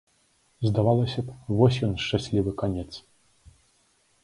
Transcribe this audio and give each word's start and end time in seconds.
Здавалася 0.67 1.21
б, 1.27 1.35
вось 1.59 1.77
ён 1.89 1.93
шчаслівы 2.05 2.51
канец. 2.65 2.89